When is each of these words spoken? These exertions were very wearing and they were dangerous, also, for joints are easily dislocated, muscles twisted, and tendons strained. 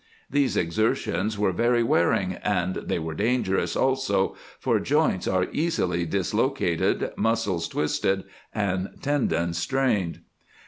These 0.31 0.57
exertions 0.57 1.37
were 1.37 1.51
very 1.51 1.83
wearing 1.83 2.33
and 2.33 2.73
they 2.73 2.97
were 2.97 3.13
dangerous, 3.13 3.75
also, 3.75 4.35
for 4.59 4.79
joints 4.79 5.27
are 5.27 5.45
easily 5.51 6.07
dislocated, 6.07 7.11
muscles 7.17 7.67
twisted, 7.67 8.23
and 8.51 8.89
tendons 9.03 9.59
strained. 9.59 10.21